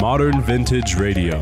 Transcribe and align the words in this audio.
Modern 0.00 0.40
Vintage 0.42 0.96
Radio. 0.96 1.38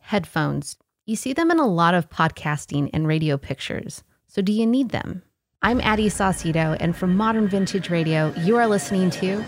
Headphones. 0.00 0.76
You 1.04 1.16
see 1.16 1.32
them 1.32 1.50
in 1.50 1.58
a 1.58 1.66
lot 1.66 1.94
of 1.94 2.08
podcasting 2.08 2.90
and 2.92 3.06
radio 3.06 3.36
pictures. 3.36 4.02
So, 4.26 4.42
do 4.42 4.52
you 4.52 4.66
need 4.66 4.90
them? 4.90 5.22
I'm 5.62 5.80
Addy 5.80 6.08
Saucedo, 6.08 6.76
and 6.78 6.96
from 6.96 7.16
Modern 7.16 7.48
Vintage 7.48 7.90
Radio, 7.90 8.32
you 8.38 8.56
are 8.56 8.66
listening 8.66 9.10
to 9.10 9.44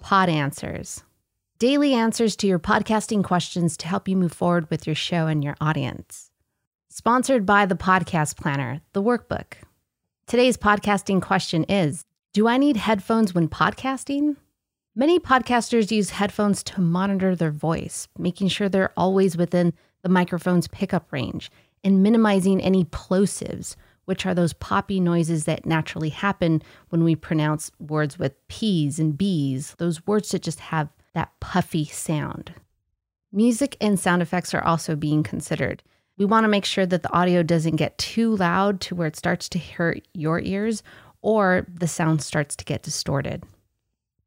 Pod 0.00 0.28
Answers 0.28 1.02
daily 1.64 1.94
answers 1.94 2.36
to 2.36 2.46
your 2.46 2.58
podcasting 2.58 3.24
questions 3.24 3.76
to 3.78 3.88
help 3.88 4.06
you 4.06 4.16
move 4.16 4.32
forward 4.32 4.68
with 4.70 4.86
your 4.86 4.94
show 4.94 5.28
and 5.28 5.42
your 5.42 5.56
audience. 5.62 6.30
Sponsored 6.90 7.46
by 7.46 7.64
the 7.64 7.74
Podcast 7.74 8.36
Planner, 8.36 8.82
the 8.92 9.02
workbook. 9.02 9.54
Today's 10.26 10.58
podcasting 10.58 11.22
question 11.22 11.64
is 11.64 12.04
Do 12.34 12.48
I 12.48 12.58
need 12.58 12.76
headphones 12.76 13.34
when 13.34 13.48
podcasting? 13.48 14.36
Many 14.96 15.18
podcasters 15.18 15.90
use 15.90 16.10
headphones 16.10 16.62
to 16.62 16.80
monitor 16.80 17.34
their 17.34 17.50
voice, 17.50 18.06
making 18.16 18.46
sure 18.46 18.68
they're 18.68 18.92
always 18.96 19.36
within 19.36 19.74
the 20.04 20.08
microphone's 20.08 20.68
pickup 20.68 21.12
range 21.12 21.50
and 21.82 22.00
minimizing 22.00 22.60
any 22.60 22.84
plosives, 22.84 23.74
which 24.04 24.24
are 24.24 24.36
those 24.36 24.52
poppy 24.52 25.00
noises 25.00 25.46
that 25.46 25.66
naturally 25.66 26.10
happen 26.10 26.62
when 26.90 27.02
we 27.02 27.16
pronounce 27.16 27.72
words 27.80 28.20
with 28.20 28.34
P's 28.46 29.00
and 29.00 29.18
B's, 29.18 29.74
those 29.78 30.06
words 30.06 30.30
that 30.30 30.42
just 30.42 30.60
have 30.60 30.88
that 31.12 31.32
puffy 31.40 31.86
sound. 31.86 32.54
Music 33.32 33.76
and 33.80 33.98
sound 33.98 34.22
effects 34.22 34.54
are 34.54 34.62
also 34.62 34.94
being 34.94 35.24
considered. 35.24 35.82
We 36.18 36.24
want 36.24 36.44
to 36.44 36.48
make 36.48 36.64
sure 36.64 36.86
that 36.86 37.02
the 37.02 37.12
audio 37.12 37.42
doesn't 37.42 37.76
get 37.76 37.98
too 37.98 38.36
loud 38.36 38.80
to 38.82 38.94
where 38.94 39.08
it 39.08 39.16
starts 39.16 39.48
to 39.48 39.58
hurt 39.58 40.06
your 40.14 40.38
ears 40.38 40.84
or 41.20 41.66
the 41.68 41.88
sound 41.88 42.22
starts 42.22 42.54
to 42.54 42.64
get 42.64 42.84
distorted. 42.84 43.42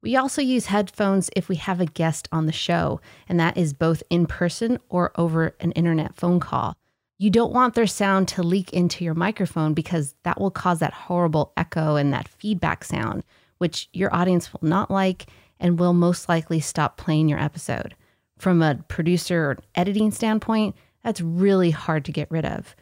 We 0.01 0.15
also 0.15 0.41
use 0.41 0.67
headphones 0.67 1.29
if 1.35 1.49
we 1.49 1.55
have 1.55 1.81
a 1.81 1.85
guest 1.85 2.27
on 2.31 2.45
the 2.45 2.51
show, 2.51 3.01
and 3.27 3.39
that 3.39 3.57
is 3.57 3.73
both 3.73 4.03
in 4.09 4.27
person 4.27 4.79
or 4.89 5.11
over 5.15 5.55
an 5.59 5.71
internet 5.71 6.15
phone 6.15 6.39
call. 6.39 6.75
You 7.17 7.31
don't 7.31 7.51
want 7.51 7.73
their 7.73 7.87
sound 7.87 8.27
to 8.29 8.43
leak 8.43 8.71
into 8.73 9.03
your 9.03 9.15
microphone 9.15 9.73
because 9.73 10.13
that 10.23 10.39
will 10.39 10.51
cause 10.51 10.79
that 10.79 10.93
horrible 10.93 11.51
echo 11.57 11.95
and 11.95 12.13
that 12.13 12.27
feedback 12.27 12.83
sound, 12.83 13.23
which 13.57 13.89
your 13.91 14.13
audience 14.15 14.53
will 14.53 14.67
not 14.67 14.91
like 14.91 15.25
and 15.59 15.79
will 15.79 15.93
most 15.93 16.29
likely 16.29 16.59
stop 16.59 16.97
playing 16.97 17.27
your 17.27 17.39
episode. 17.39 17.95
From 18.37 18.61
a 18.61 18.75
producer 18.87 19.51
or 19.51 19.57
editing 19.73 20.11
standpoint, 20.11 20.75
that's 21.03 21.21
really 21.21 21.71
hard 21.71 22.05
to 22.05 22.11
get 22.11 22.29
rid 22.29 22.45
of. 22.45 22.75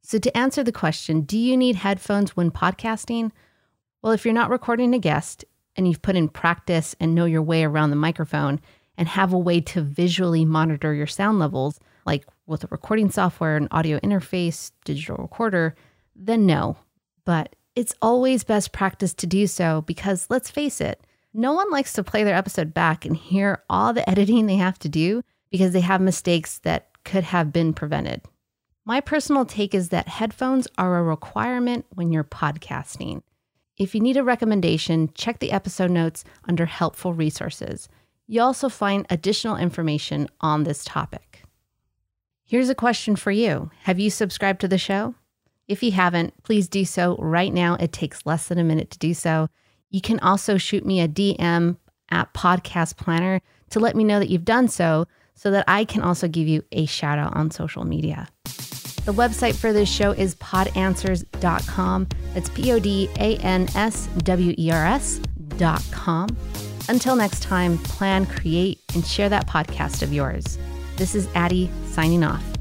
So, 0.00 0.18
to 0.18 0.36
answer 0.36 0.64
the 0.64 0.72
question, 0.72 1.20
do 1.20 1.38
you 1.38 1.56
need 1.56 1.76
headphones 1.76 2.34
when 2.34 2.50
podcasting? 2.50 3.30
Well, 4.00 4.12
if 4.12 4.24
you're 4.24 4.34
not 4.34 4.50
recording 4.50 4.94
a 4.94 4.98
guest, 4.98 5.44
and 5.76 5.86
you've 5.88 6.02
put 6.02 6.16
in 6.16 6.28
practice 6.28 6.94
and 7.00 7.14
know 7.14 7.24
your 7.24 7.42
way 7.42 7.64
around 7.64 7.90
the 7.90 7.96
microphone 7.96 8.60
and 8.96 9.08
have 9.08 9.32
a 9.32 9.38
way 9.38 9.60
to 9.60 9.80
visually 9.80 10.44
monitor 10.44 10.92
your 10.92 11.06
sound 11.06 11.38
levels, 11.38 11.80
like 12.04 12.26
with 12.46 12.64
a 12.64 12.68
recording 12.70 13.10
software, 13.10 13.56
an 13.56 13.68
audio 13.70 13.98
interface, 14.00 14.72
digital 14.84 15.16
recorder, 15.16 15.74
then 16.14 16.46
no. 16.46 16.76
But 17.24 17.56
it's 17.74 17.94
always 18.02 18.44
best 18.44 18.72
practice 18.72 19.14
to 19.14 19.26
do 19.26 19.46
so 19.46 19.82
because 19.82 20.26
let's 20.28 20.50
face 20.50 20.80
it, 20.80 21.00
no 21.32 21.52
one 21.52 21.70
likes 21.70 21.94
to 21.94 22.04
play 22.04 22.24
their 22.24 22.36
episode 22.36 22.74
back 22.74 23.06
and 23.06 23.16
hear 23.16 23.62
all 23.70 23.92
the 23.92 24.08
editing 24.10 24.46
they 24.46 24.56
have 24.56 24.78
to 24.80 24.88
do 24.88 25.22
because 25.50 25.72
they 25.72 25.80
have 25.80 26.00
mistakes 26.00 26.58
that 26.60 26.88
could 27.04 27.24
have 27.24 27.52
been 27.52 27.72
prevented. 27.72 28.22
My 28.84 29.00
personal 29.00 29.44
take 29.44 29.74
is 29.74 29.90
that 29.90 30.08
headphones 30.08 30.66
are 30.76 30.98
a 30.98 31.02
requirement 31.02 31.86
when 31.90 32.12
you're 32.12 32.24
podcasting. 32.24 33.22
If 33.78 33.94
you 33.94 34.00
need 34.00 34.16
a 34.16 34.24
recommendation, 34.24 35.10
check 35.14 35.38
the 35.38 35.52
episode 35.52 35.90
notes 35.90 36.24
under 36.48 36.66
helpful 36.66 37.14
resources. 37.14 37.88
You'll 38.26 38.46
also 38.46 38.68
find 38.68 39.06
additional 39.08 39.56
information 39.56 40.28
on 40.40 40.64
this 40.64 40.84
topic. 40.84 41.42
Here's 42.44 42.68
a 42.68 42.74
question 42.74 43.16
for 43.16 43.30
you 43.30 43.70
Have 43.84 43.98
you 43.98 44.10
subscribed 44.10 44.60
to 44.60 44.68
the 44.68 44.78
show? 44.78 45.14
If 45.68 45.82
you 45.82 45.92
haven't, 45.92 46.42
please 46.42 46.68
do 46.68 46.84
so 46.84 47.16
right 47.16 47.52
now. 47.52 47.76
It 47.76 47.92
takes 47.92 48.26
less 48.26 48.48
than 48.48 48.58
a 48.58 48.64
minute 48.64 48.90
to 48.90 48.98
do 48.98 49.14
so. 49.14 49.48
You 49.90 50.00
can 50.00 50.20
also 50.20 50.58
shoot 50.58 50.84
me 50.84 51.00
a 51.00 51.08
DM 51.08 51.76
at 52.10 52.34
Podcast 52.34 52.96
Planner 52.96 53.40
to 53.70 53.80
let 53.80 53.96
me 53.96 54.04
know 54.04 54.18
that 54.18 54.28
you've 54.28 54.44
done 54.44 54.68
so, 54.68 55.06
so 55.34 55.50
that 55.50 55.64
I 55.66 55.84
can 55.84 56.02
also 56.02 56.28
give 56.28 56.46
you 56.46 56.62
a 56.72 56.84
shout 56.84 57.18
out 57.18 57.34
on 57.34 57.50
social 57.50 57.84
media. 57.84 58.28
The 59.04 59.12
website 59.12 59.56
for 59.56 59.72
this 59.72 59.88
show 59.88 60.12
is 60.12 60.36
podanswers.com. 60.36 62.06
That's 62.34 62.48
P 62.50 62.72
O 62.72 62.78
D 62.78 63.08
A 63.18 63.36
N 63.38 63.68
S 63.74 64.08
W 64.18 64.54
E 64.56 64.70
R 64.70 64.86
S.com. 64.86 66.36
Until 66.88 67.16
next 67.16 67.42
time, 67.42 67.78
plan, 67.78 68.26
create, 68.26 68.80
and 68.94 69.04
share 69.06 69.28
that 69.28 69.48
podcast 69.48 70.02
of 70.02 70.12
yours. 70.12 70.58
This 70.96 71.14
is 71.14 71.28
Addy 71.34 71.70
signing 71.86 72.22
off. 72.22 72.51